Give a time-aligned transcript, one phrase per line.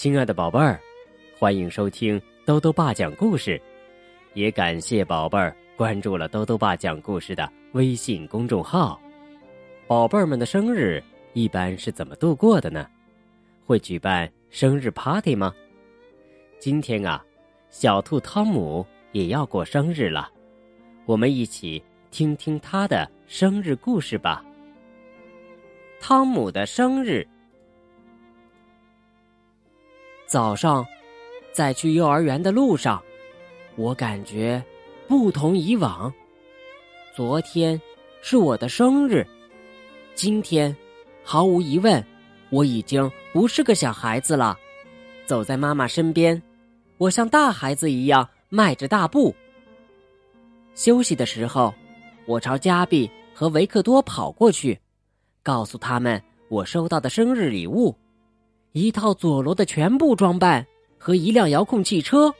[0.00, 0.80] 亲爱的宝贝儿，
[1.38, 3.60] 欢迎收听兜兜爸讲故事，
[4.32, 8.98] 也感谢宝贝儿关注了兜兜爸讲故事的微信公众号。
[9.86, 12.88] 宝贝儿们的生日一般是怎么度过的呢？
[13.66, 15.54] 会举办生日 party 吗？
[16.58, 17.22] 今天啊，
[17.68, 20.30] 小兔汤姆也要过生日了，
[21.04, 24.42] 我们一起听听他的生日故事吧。
[26.00, 27.28] 汤姆的生日。
[30.30, 30.86] 早上，
[31.50, 33.02] 在去幼儿园的路上，
[33.74, 34.62] 我感觉
[35.08, 36.14] 不同以往。
[37.12, 37.82] 昨天
[38.22, 39.26] 是我的生日，
[40.14, 40.74] 今天
[41.24, 42.00] 毫无疑问，
[42.50, 44.56] 我已经不是个小孩子了。
[45.26, 46.40] 走在妈妈身边，
[46.96, 49.34] 我像大孩子一样迈着大步。
[50.76, 51.74] 休息的时候，
[52.26, 54.78] 我朝加比和维克多跑过去，
[55.42, 57.92] 告诉他们我收到的生日礼物。
[58.72, 60.64] 一套佐罗的全部装扮
[60.96, 62.32] 和一辆遥控汽车。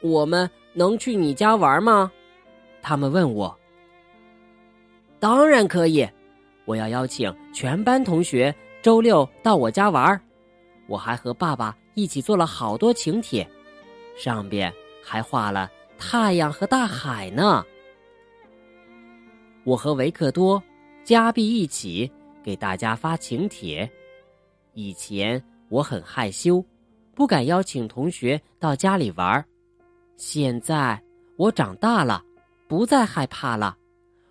[0.00, 2.10] 我们能去你家玩吗？
[2.80, 3.54] 他们问我。
[5.18, 6.08] 当然可以，
[6.64, 10.20] 我要邀请全班同学周六到我家玩。
[10.86, 13.46] 我还和爸爸一起做了好多请帖，
[14.16, 14.72] 上边
[15.04, 17.64] 还画了太阳和大海呢。
[19.64, 20.62] 我和维克多、
[21.04, 22.10] 加币一起
[22.42, 23.90] 给大家发请帖。
[24.72, 26.64] 以前我很害羞，
[27.14, 29.44] 不敢邀请同学到家里玩儿
[30.16, 31.00] 现在
[31.36, 32.24] 我长大了，
[32.68, 33.76] 不再害怕了。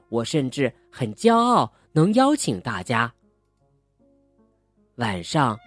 [0.09, 3.11] 我甚至很骄傲能邀请大家。
[4.95, 5.57] 晚上，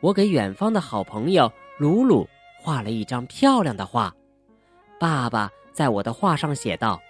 [0.00, 2.26] 我给远方的好朋友鲁鲁
[2.60, 4.14] 画了一张漂亮的画。
[4.98, 7.00] 爸爸在我的画上写道：“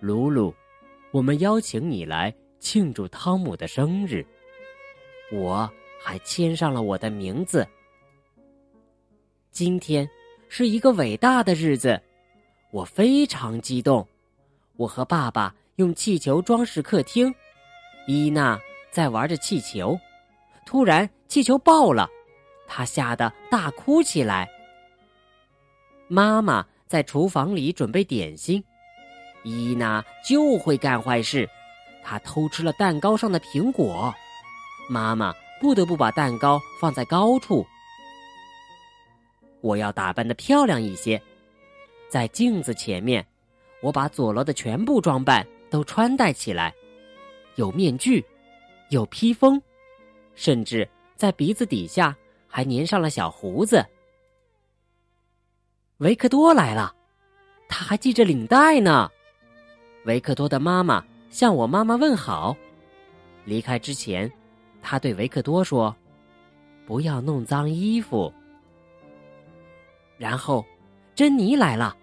[0.00, 0.54] 鲁鲁，
[1.10, 4.26] 我们邀请你来庆祝汤姆的生日。”
[5.32, 5.70] 我。
[6.02, 7.66] 还签上了我的名字。
[9.50, 10.08] 今天
[10.48, 12.00] 是一个伟大的日子，
[12.70, 14.06] 我非常激动。
[14.76, 17.32] 我和爸爸用气球装饰客厅，
[18.06, 18.58] 伊娜
[18.90, 19.98] 在玩着气球，
[20.66, 22.08] 突然气球爆了，
[22.66, 24.50] 她吓得大哭起来。
[26.08, 28.62] 妈妈在厨房里准备点心，
[29.44, 31.48] 伊娜就会干坏事，
[32.02, 34.12] 她偷吃了蛋糕上的苹果，
[34.88, 35.32] 妈妈。
[35.62, 37.64] 不得不把蛋糕放在高处。
[39.60, 41.22] 我要打扮的漂亮一些，
[42.08, 43.24] 在镜子前面，
[43.80, 46.74] 我把佐罗的全部装扮都穿戴起来，
[47.54, 48.24] 有面具，
[48.88, 49.62] 有披风，
[50.34, 52.16] 甚至在鼻子底下
[52.48, 53.86] 还粘上了小胡子。
[55.98, 56.92] 维克多来了，
[57.68, 59.08] 他还系着领带呢。
[60.06, 62.56] 维克多的妈妈向我妈妈问好，
[63.44, 64.28] 离开之前。
[64.82, 65.94] 他对维克多说
[66.84, 68.30] ：“不要弄脏衣服。”
[70.18, 70.64] 然后，
[71.14, 71.96] 珍妮来了，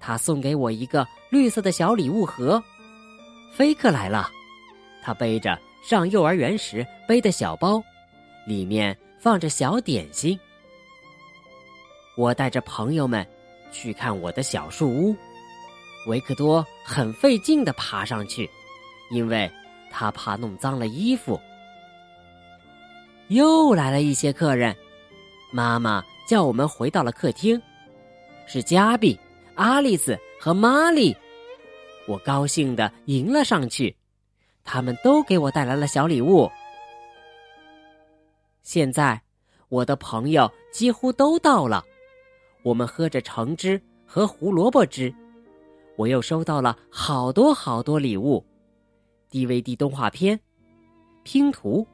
[0.00, 2.62] 他送给我一个绿色的小礼物盒。
[3.52, 4.30] 菲克来了，
[5.02, 7.82] 他背着上幼儿园时背的小包，
[8.46, 10.38] 里面放着小点心。
[12.16, 13.26] 我带着朋友们
[13.72, 15.16] 去看我的小树屋，
[16.06, 18.48] 维克多很费劲的爬上去，
[19.10, 19.50] 因为
[19.90, 21.40] 他怕弄脏了衣服。
[23.28, 24.76] 又来了一些客人，
[25.52, 27.60] 妈妈叫我们回到了客厅，
[28.46, 29.18] 是加比、
[29.54, 31.16] 阿丽丝和玛丽。
[32.06, 33.96] 我高兴的迎了上去，
[34.62, 36.50] 他们都给我带来了小礼物。
[38.62, 39.20] 现在
[39.68, 41.82] 我的朋友几乎都到了，
[42.62, 45.14] 我们喝着橙汁和胡萝卜汁。
[45.96, 48.44] 我又收到了好多好多礼物
[49.30, 50.38] ：DVD 动画片、
[51.22, 51.86] 拼图。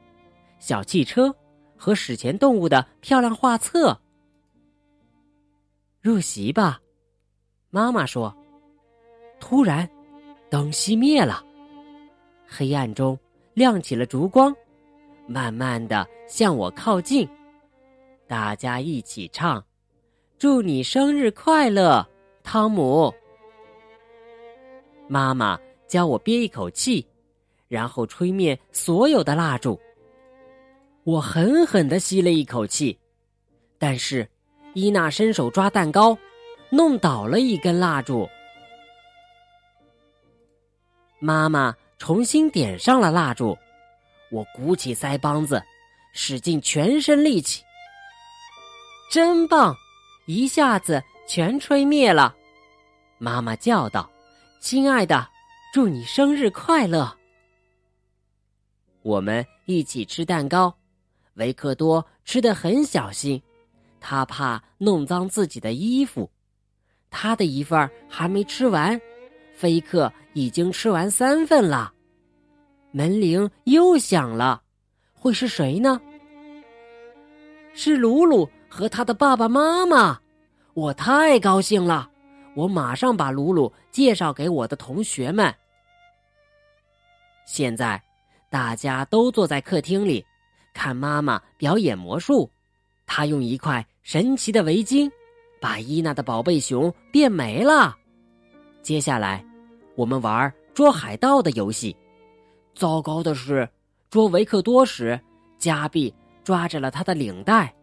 [0.61, 1.35] 小汽车
[1.75, 3.99] 和史前动物的漂亮画册。
[5.99, 6.79] 入席吧，
[7.71, 8.33] 妈妈说。
[9.39, 9.89] 突然，
[10.51, 11.43] 灯熄灭了，
[12.47, 13.17] 黑暗中
[13.55, 14.55] 亮起了烛光，
[15.25, 17.27] 慢慢的向我靠近。
[18.27, 19.63] 大家一起唱
[20.37, 22.07] ：“祝你生日快乐，
[22.43, 23.11] 汤姆。”
[25.09, 27.03] 妈妈教我憋一口气，
[27.67, 29.79] 然后吹灭所有的蜡烛。
[31.03, 32.99] 我狠狠的吸了一口气，
[33.79, 34.29] 但是
[34.73, 36.15] 伊娜伸手抓蛋糕，
[36.69, 38.29] 弄倒了一根蜡烛。
[41.19, 43.57] 妈妈重新点上了蜡烛，
[44.31, 45.61] 我鼓起腮帮子，
[46.13, 47.63] 使尽全身力气。
[49.11, 49.75] 真棒，
[50.27, 52.35] 一下子全吹灭了。
[53.17, 54.09] 妈妈叫道
[54.61, 55.27] ：“亲爱的，
[55.73, 57.17] 祝你生日快乐！”
[59.01, 60.75] 我们一起吃蛋糕。
[61.35, 63.41] 维克多吃的很小心，
[63.99, 66.29] 他怕弄脏自己的衣服。
[67.09, 68.99] 他的一份还没吃完，
[69.53, 71.93] 菲克已经吃完三份了。
[72.91, 74.61] 门铃又响了，
[75.13, 75.99] 会是谁呢？
[77.73, 80.19] 是鲁鲁和他的爸爸妈妈。
[80.73, 82.09] 我太高兴了，
[82.55, 85.53] 我马上把鲁鲁介绍给我的同学们。
[87.45, 88.01] 现在，
[88.49, 90.25] 大家都坐在客厅里，
[90.73, 92.49] 看妈妈表演魔术。
[93.05, 95.11] 她用一块神奇的围巾，
[95.59, 97.95] 把伊娜的宝贝熊变没了。
[98.81, 99.45] 接下来，
[99.95, 101.95] 我们玩捉海盗的游戏。
[102.73, 103.67] 糟糕的是，
[104.09, 105.19] 捉维克多时，
[105.57, 106.13] 加比
[106.43, 107.73] 抓着了他的领带。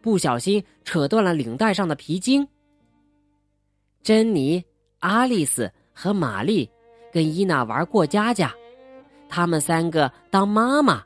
[0.00, 2.46] 不小心扯断了领带上的皮筋。
[4.02, 4.64] 珍妮、
[5.00, 6.68] 阿丽丝和玛丽
[7.12, 8.52] 跟伊娜玩过家家，
[9.28, 11.04] 他们三个当妈妈，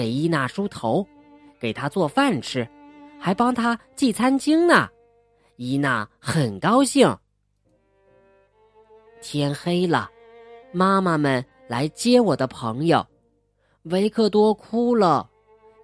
[0.00, 1.06] 给伊娜梳头，
[1.60, 2.66] 给她做饭吃，
[3.18, 4.88] 还帮她寄餐巾呢。
[5.56, 7.14] 伊娜很高兴。
[9.20, 10.10] 天黑了，
[10.72, 13.06] 妈妈们来接我的朋友，
[13.82, 15.28] 维克多哭了，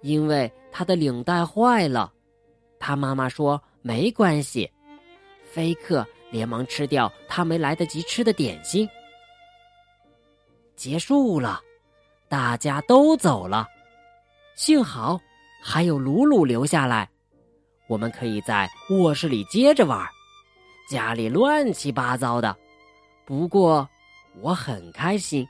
[0.01, 2.11] 因为他的领带坏了。
[2.79, 4.67] 他妈妈说：“没关系。”
[5.45, 8.89] 菲克连忙吃掉他没来得及吃的点心。
[10.75, 11.61] 结束了，
[12.27, 13.67] 大家都走了，
[14.57, 15.21] 幸好
[15.61, 17.07] 还有鲁鲁留下来，
[17.87, 20.03] 我们可以在卧室里接着玩。
[20.89, 22.57] 家里乱七八糟的，
[23.23, 23.87] 不过
[24.41, 25.47] 我很开心。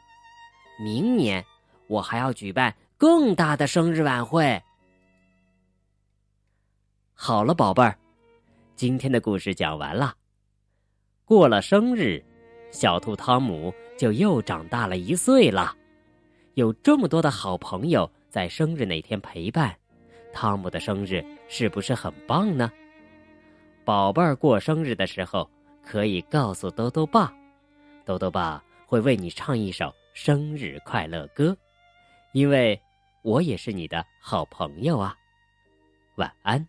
[0.78, 1.44] 明年
[1.88, 4.62] 我还要举办更大的生日晚会。
[7.14, 7.98] 好了，宝贝儿，
[8.76, 10.14] 今天的故事讲完了。
[11.24, 12.22] 过了生日，
[12.72, 15.74] 小兔汤姆就又长大了一岁了。
[16.56, 19.76] 有这么多的好朋友在生日那天陪伴，
[20.34, 22.72] 汤姆的生日是不是很棒呢？
[23.86, 25.50] 宝贝儿过生日的时候，
[25.84, 27.34] 可以告诉兜兜爸，
[28.06, 31.58] 兜兜爸会为你唱一首生日快乐歌，
[32.34, 32.80] 因为
[33.22, 35.16] 我也是你的好朋友啊。
[36.16, 36.68] 晚安。